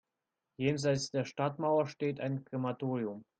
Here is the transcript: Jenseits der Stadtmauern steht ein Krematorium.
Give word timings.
Jenseits 0.57 1.11
der 1.11 1.25
Stadtmauern 1.25 1.85
steht 1.85 2.19
ein 2.19 2.43
Krematorium. 2.43 3.23